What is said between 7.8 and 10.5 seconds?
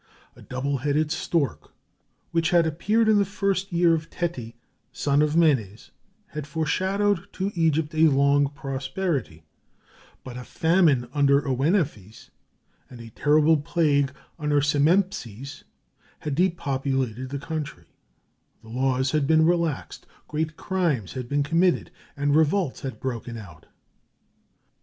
a long prosperity, but a